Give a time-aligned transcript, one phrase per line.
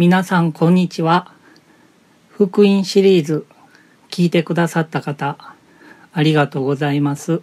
[0.00, 1.30] 皆さんこんにちは。
[2.30, 3.44] 福音シリーズ
[4.08, 5.36] 聞いてくださった方、
[6.14, 7.42] ありがとうございます。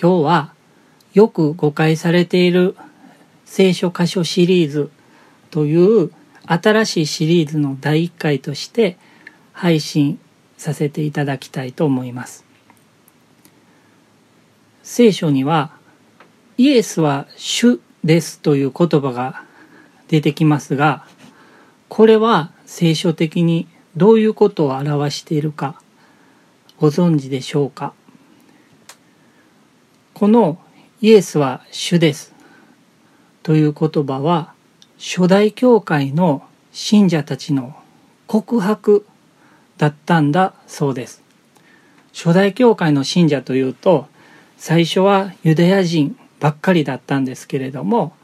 [0.00, 0.54] 今日は
[1.12, 2.74] よく誤解されている
[3.44, 4.90] 聖書箇所シリーズ
[5.50, 6.10] という
[6.46, 8.96] 新しいシリーズの第1回として
[9.52, 10.18] 配信
[10.56, 12.46] させていただきたいと思います。
[14.82, 15.70] 聖書には
[16.56, 19.44] イエスは主ですという言葉が
[20.08, 21.06] 出てきますが、
[21.88, 25.80] これは聖書的にどういうことを表しているか
[26.78, 27.92] ご存知でしょうか？
[30.12, 30.58] この
[31.00, 32.32] イエスは主です
[33.42, 34.52] という言葉は
[34.98, 36.42] 初代教会の
[36.72, 37.76] 信者たちの
[38.26, 39.06] 告白
[39.76, 41.22] だったんだそうです。
[42.12, 44.06] 初代教会の信者というと
[44.56, 48.14] 最初はユダヤ人ばっかりだったんですけれども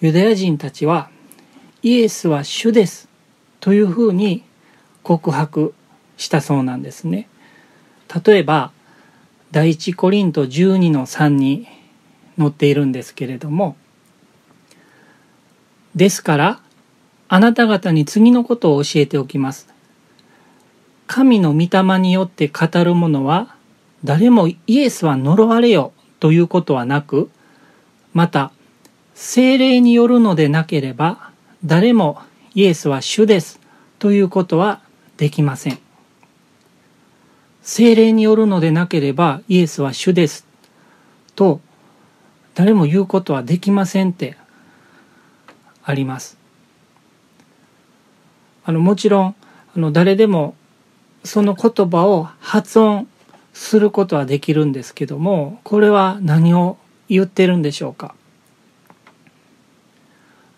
[0.00, 1.10] ユダヤ人たちは
[1.82, 3.08] イエスは主です
[3.60, 4.42] というふうに
[5.02, 5.74] 告白
[6.16, 7.28] したそうなんですね。
[8.24, 8.72] 例えば
[9.50, 11.66] 第一コリント12の3に
[12.38, 13.76] 載っているんですけれども
[15.94, 16.60] ですから
[17.28, 19.68] あなた方に次のことを教えておきます。
[21.06, 23.56] 神の御霊によって語る者は
[24.04, 27.30] 誰もイエスは呪われよということはなく
[28.14, 28.52] また
[29.14, 31.29] 精霊によるのでなければ
[31.64, 32.20] 誰も
[32.54, 33.60] イエスは主です
[33.98, 34.80] ということは
[35.16, 35.78] できません。
[37.62, 40.46] 精霊によるのでなければイエスは主です
[41.36, 41.60] と
[42.54, 44.36] 誰も言うことはできませんって
[45.84, 46.38] あります。
[48.64, 49.34] あのもちろん
[49.76, 50.54] あの誰でも
[51.24, 53.06] その言葉を発音
[53.52, 58.14] することはできるんですけどもこれは何を言ってるんでしょうか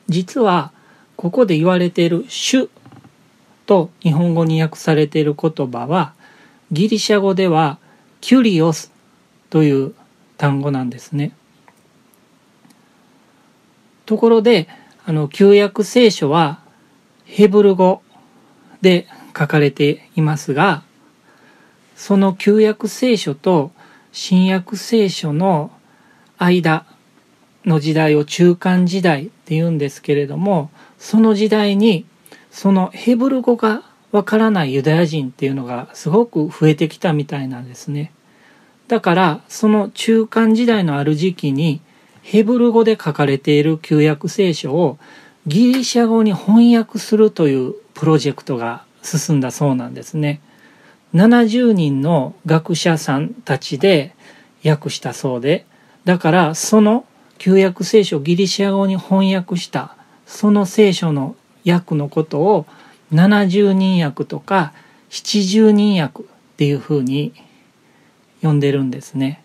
[0.09, 0.73] 実は
[1.23, 2.69] ここで言われている主
[3.65, 6.15] と日本語に訳されている言葉は
[6.73, 7.79] ギリシャ語では
[8.21, 8.91] キュリオス
[9.49, 9.95] という
[10.37, 11.31] 単語なんですね。
[14.05, 14.67] ところで
[15.07, 16.59] あの旧約聖書は
[17.25, 18.03] ヘブル語
[18.81, 20.83] で書かれていますが
[21.95, 23.71] その旧約聖書と
[24.11, 25.71] 新約聖書の
[26.37, 26.85] 間
[27.65, 32.07] の時代を中間時代って言うんですけれどもその時代に
[32.51, 38.13] そのヘブル語がわからないユダヤ人っていうのがすごく増えてきたみたいなんですね。
[38.89, 41.81] だからその中間時代のある時期に
[42.23, 44.99] ヘブル語で書かれている旧約聖書を
[45.47, 50.41] ギリシャ語に翻訳するというプロジェクトが進んだそうなんですね。
[51.15, 54.15] 70人の学者さんたちで
[54.65, 55.67] 訳したそうで、
[56.05, 57.05] だからその
[57.43, 61.35] 旧約聖書ギリシャ語に翻訳したその聖書の
[61.67, 62.67] 訳のことを
[63.13, 64.73] 70人訳とか
[65.11, 66.25] 70人訳っ
[66.57, 67.35] ていうふうに
[68.43, 69.43] 呼んでるんですね。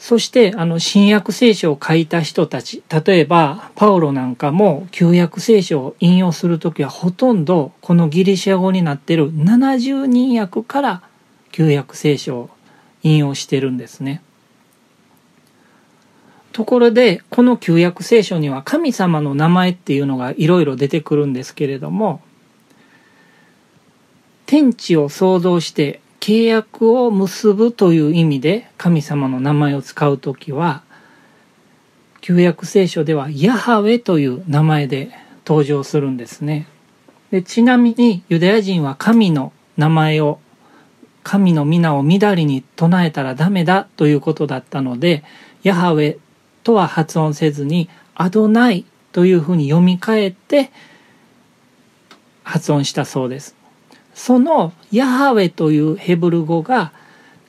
[0.00, 11.02] そしてあの新約聖書を書いた人たち例えばパウロなんかも旧約聖書を引用する時はほとんどこのギリシャ語になってる70人訳から
[11.52, 12.50] 旧約聖書を
[13.04, 14.22] 引用してるんですね。
[16.56, 22.22] ところでこの旧約聖書には神様の名前っていうのがいろいろ出てくるんですけれども
[24.46, 30.82] 天地を創造して契約を結ぶという意味で神様の名前を使う時は
[32.22, 35.10] 旧約聖書ではヤハウェという名前で
[35.46, 36.66] 登場するんですね。
[37.32, 40.40] でちなみにユダヤ人は神の名前を
[41.22, 45.22] 神の皆をみだりに唱えたらダメだということだったので
[45.62, 46.18] ヤハウェ
[46.66, 50.72] とは発音せずにアドナイというふうに読み替えて
[52.42, 53.54] 発音したそうです。
[54.14, 56.90] そのヤハウェというヘブル語が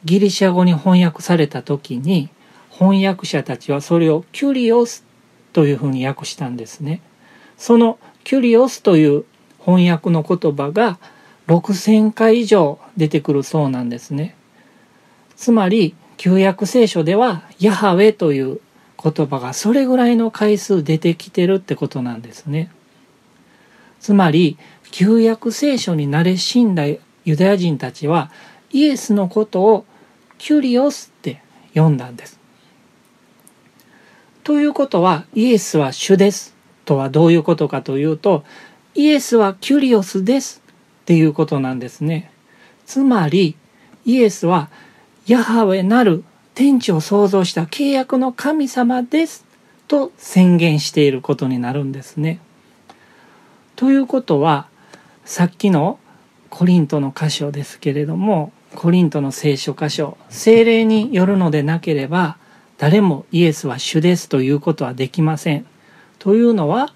[0.05, 2.29] ギリシャ語に翻訳された時に
[2.69, 5.03] 翻訳者たちはそれをキュリオス
[5.51, 7.01] というふうに訳したんですね。
[7.57, 9.25] そのキュリオスという
[9.65, 10.99] 翻訳の言葉が
[11.47, 14.35] 6,000回以上出てくるそうなんですね。
[15.35, 18.59] つまり旧約聖書ではヤハウェという
[19.01, 22.71] 言葉がそれぐらいの回数出てきてるってことなんですね。
[23.99, 24.57] つまり
[24.91, 28.31] 旧約聖書に慣れ死んだユダヤ人たちは
[28.71, 29.85] イエスのことを
[30.37, 31.41] キュリオスって
[31.73, 32.39] 呼んだんです。
[34.43, 36.55] ということはイエスは主です
[36.85, 38.45] とはどういうことかというと
[38.95, 40.63] イエスはキュリオスです
[41.01, 42.31] っていうことなんですね。
[42.85, 43.57] つまり
[44.05, 44.69] イエスは
[45.27, 46.23] ヤハウェなる
[46.57, 49.45] 天地を創造した契約の神様です
[49.87, 52.39] と宣言していることになるんですね。
[53.75, 54.67] ということは
[55.23, 55.99] さっきの
[56.49, 62.37] コリントの箇所ですけれどもコリントの聖書箇所精霊によるのでなければ
[62.79, 65.65] 誰もイエスは主ですということはできません。
[66.17, 66.91] というのは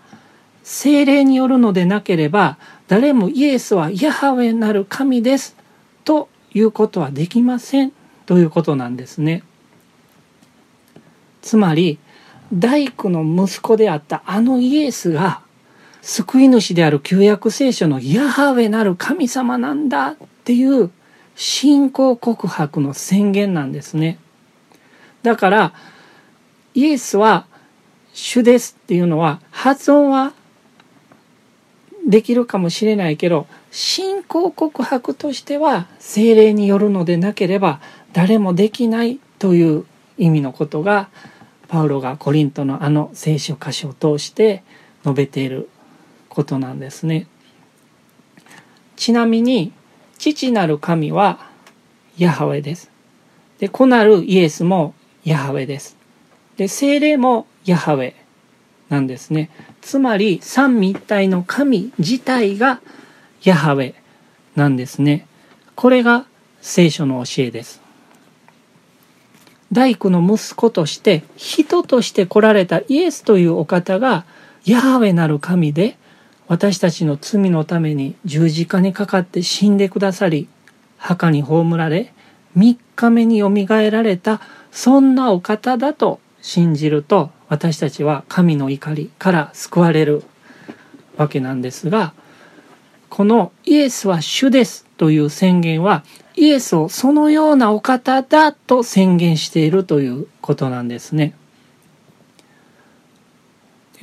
[0.63, 2.57] 精霊によるのでなければ
[2.87, 5.55] 誰もイエスはヤハウェなる神です
[6.03, 7.91] ということはできません
[8.25, 9.43] ということなんですね。
[11.41, 11.99] つまり
[12.53, 15.41] 大工の息子であったあのイエスが
[16.01, 20.91] 救い主である旧約聖書のヤハウェなる神様なんだっていう
[21.35, 24.19] 信仰告白の宣言なんですね。
[25.23, 25.73] だから
[26.73, 27.45] イエスは
[28.13, 30.33] 主ですっていうのは発音は
[32.07, 37.79] できるかもしれないけど信仰告白としては精霊によるのでなければ
[38.11, 39.85] 誰もできないという
[40.21, 41.09] 意味のことが
[41.67, 44.63] パウロがコリントのあの聖書箇所を通して
[45.03, 45.67] 述べている
[46.29, 47.27] ことなんですね。
[48.95, 49.73] ちなみに
[50.19, 51.39] 父なる神は
[52.17, 52.91] ヤハウェです。
[53.57, 55.97] で子なるイエスもヤハウェです。
[56.55, 58.13] で精霊もヤハウェ
[58.89, 59.49] なんですね。
[59.81, 62.79] つまり三位一体の神自体が
[63.43, 63.95] ヤハウェ
[64.55, 65.25] なんですね。
[65.75, 66.27] これが
[66.61, 67.80] 聖書の教えです。
[69.71, 74.25] 大工の息子として人として来られたイエスというお方が
[74.65, 75.97] ヤハウェなる神で
[76.47, 80.49] 私たちの罪のために十字架にかかって死んでくださり
[80.97, 82.13] 墓に葬られ
[82.57, 84.41] 3日目によみがえられた
[84.71, 90.23] そんなお方だと信じると私たちは神の怒りから救われる
[91.15, 92.13] わけなんですが
[93.09, 96.03] このイエスは主ですという宣言は
[96.35, 101.33] イエスをそのようなお方だと宣言しているということなんですね。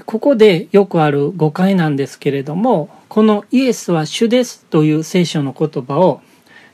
[0.07, 6.21] ここでよくある誤解なんですけれどもこのイエスは主ですという聖書の言葉を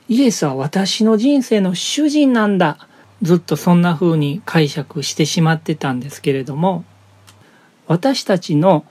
[0.07, 2.87] イエスは私の人生の主人なんだ
[3.21, 6.85] ずっとそんな風に解釈してしまってたんですけれども
[7.87, 8.85] 私たちの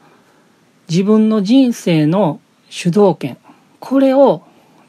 [0.88, 3.38] 自分の人生の主導権
[3.78, 4.42] これを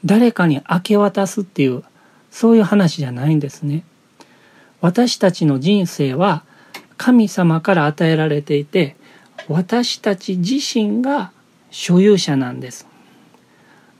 [0.06, 1.82] 誰かに明け渡すっていう
[2.30, 3.84] そういう話じゃないんですね。
[4.80, 6.44] 私たちの人生は
[6.96, 8.94] 神様から与えられていて
[9.48, 11.32] 私たち自身が
[11.70, 12.86] 所有者なんです。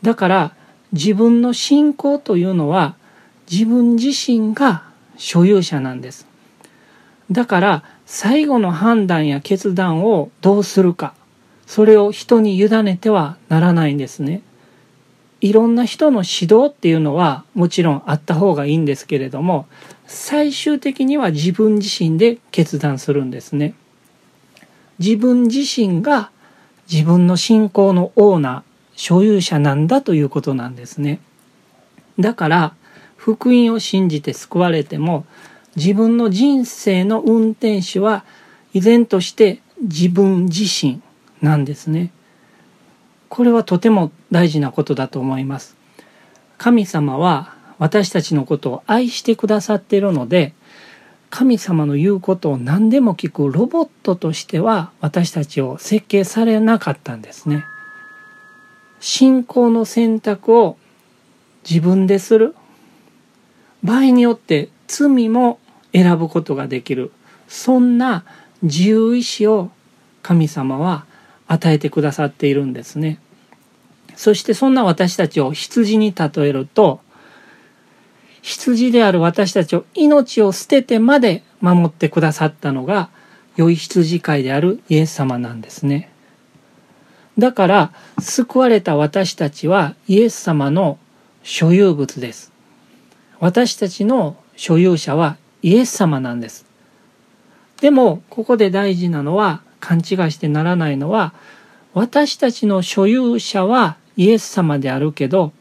[0.02, 0.54] だから
[0.92, 2.94] 自分の信仰というのは
[3.50, 4.84] 自分自身が
[5.16, 6.26] 所有者なんです。
[7.32, 11.14] だから最後の判断や決断をどうするか
[11.66, 14.42] それを人に委ねてはならないんですね。
[15.46, 19.66] いろんな人の指導っていうのはもちろんあった方がいいんですけれども
[20.06, 23.74] 最終的には自分自身で決断するんですね。
[24.98, 26.30] 自分自身が
[26.90, 28.62] 自分の信仰のオーナー
[28.96, 31.20] 所有者なんだということなんですね。
[32.18, 32.74] だから
[33.16, 35.26] 福音を信じて救われても
[35.76, 38.24] 自分の人生の運転手は
[38.72, 41.02] 依然として自分自身
[41.40, 42.10] なんですね。
[43.28, 45.76] これはとても大事なことだと思います。
[46.58, 50.54] 神様は私たちのことを愛してくださっているので
[51.28, 57.64] 神様の言うことを何でも聞くロボットとしては私たちを設計されなかったんですね。
[59.00, 60.78] 信仰の選択を
[61.68, 62.54] 自分でする
[63.82, 65.58] 場合によって罪も
[65.92, 67.12] 選ぶことができる
[67.48, 68.24] そんな
[68.62, 69.70] 自由意志を
[70.22, 71.04] 神様は
[71.48, 73.20] 与えてくださっているんですね。
[74.16, 77.00] そしてそんな私たちを羊に例えると
[78.40, 83.10] 羊である私たちを命を捨ててまで守ってくださったのが
[83.56, 86.10] 良い羊飼いであるイエス様なんですね。
[87.38, 90.98] だから救われた私たちはイエス様の
[91.42, 92.52] 所有物です。
[93.40, 96.66] 私たちの所有者はイエス様なんです。
[97.80, 101.32] でもここで大事なのは勘違いしてならないのは
[101.94, 105.52] 私たちの所有者はイエス様であるけど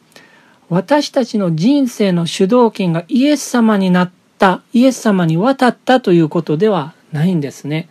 [0.70, 7.88] 私たちの人生の主導権がイエス様になったイエス様に渡ったということではないんですね。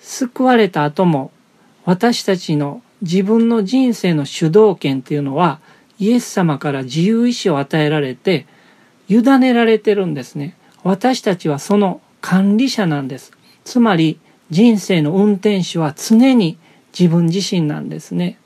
[0.00, 1.30] 救われた後も
[1.84, 5.60] 私たちの自分の人生の主導権っていうのは
[5.98, 8.46] イエス様から自由意志を与えられて
[9.08, 10.56] 委ねられてるんですね。
[10.82, 13.32] 私たちはその管理者なんです。
[13.64, 14.18] つまり
[14.50, 16.58] 人生の運転手は常に
[16.98, 18.38] 自分自身なんですね。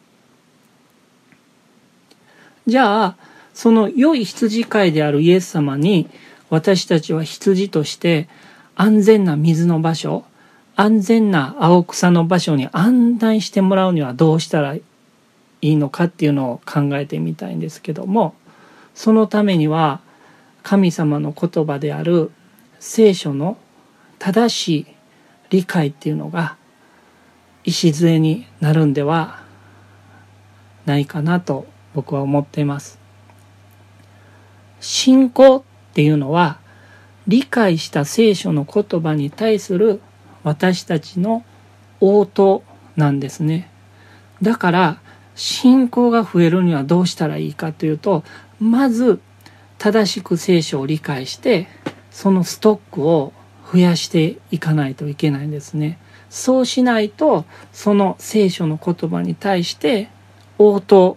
[2.66, 3.16] じゃあ、
[3.54, 6.08] その良い羊飼いであるイエス様に
[6.48, 8.28] 私たちは羊として
[8.74, 10.24] 安全な水の場所、
[10.74, 14.82] 安全な青草の場所に案内してもらうにはどうしたらい
[15.60, 18.34] いのかっていうのを考えてみたいんですけども
[18.94, 20.00] そのためには
[20.62, 22.30] 神様の言葉である
[22.80, 23.56] 聖書の
[24.18, 24.86] 正しい
[25.52, 26.56] 理解っていうのが
[27.64, 29.42] 礎になるんでは
[30.86, 32.98] ないかなと僕は思っています。
[34.80, 36.58] 信仰っていうのは
[37.28, 40.00] 理解した聖書の言葉に対する
[40.42, 41.44] 私たちの
[42.00, 42.64] 応答
[42.96, 43.70] なんですね。
[44.40, 45.00] だから
[45.34, 48.24] 信仰が増えるにはどうしたらいいかというと
[48.58, 49.20] まず
[49.76, 51.68] 正しく聖書を理解して
[52.10, 53.34] そのストックを
[53.72, 55.98] 増やしていかないといけないんですね。
[56.28, 60.08] そうしないとその聖書の言葉に対して
[60.58, 61.16] 応答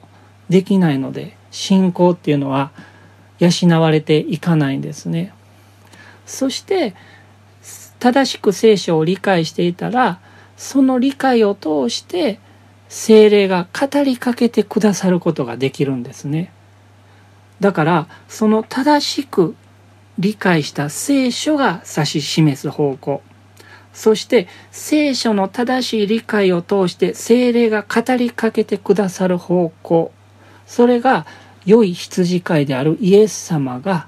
[0.49, 2.71] できないので信仰っていうのは
[3.39, 5.33] 養われていかないんですね。
[6.25, 6.95] そして
[7.99, 10.19] 正しく聖書を理解していたら
[10.55, 12.39] その理解を通して
[12.87, 16.51] 精霊が語りかけてくださることができるんですね。
[17.59, 19.55] だからその正しく
[20.19, 23.21] 理解した聖書が指し示す方向
[23.93, 30.11] そして聖書の正しい理解を通して精霊が語りかけてくださる方向
[30.67, 31.25] それが
[31.65, 34.07] 良い羊飼いであるイエス様が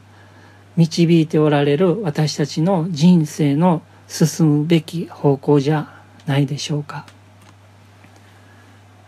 [0.75, 5.91] 導いておられる私たちの人生の進むべき方向じゃ
[6.27, 7.05] ないでしょうか。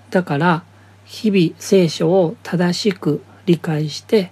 [0.10, 0.64] だから
[1.06, 4.32] 日々聖書を正しく理解して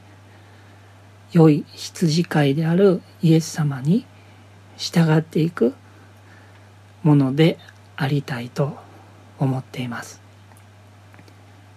[1.32, 4.06] 良い羊飼いであるイエス様に
[4.78, 5.74] 従っていく
[7.04, 7.58] もので
[7.96, 8.78] ありたいと
[9.40, 10.22] 思っています。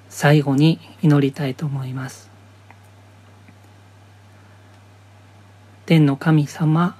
[0.09, 2.31] 最後に祈りたいと思います。
[5.87, 6.97] 天の神様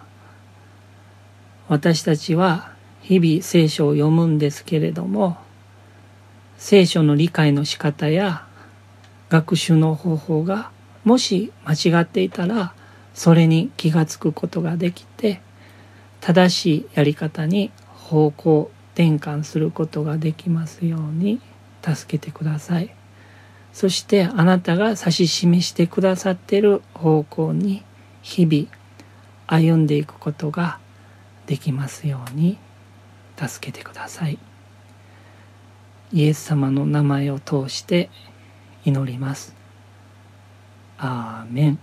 [1.69, 5.37] 私たちは日々聖書を読むんですけれども
[6.59, 8.45] 聖書の理解の仕方や
[9.29, 10.73] 学習の方法が
[11.05, 12.75] もし間違っていたら
[13.15, 15.41] それに気が付くことができて
[16.21, 21.41] 正しいやり方に方向転換することができますように
[21.83, 22.95] 助けてください
[23.73, 27.83] そしてあなたが指し示してくださっている方向に
[28.23, 28.69] 日々
[29.47, 30.79] 歩んでいくことが
[31.47, 32.59] できますように
[33.37, 34.39] 助けてください
[36.13, 38.11] イエス様の名前を通して
[38.85, 39.60] 祈ります。
[41.03, 41.79] アーメン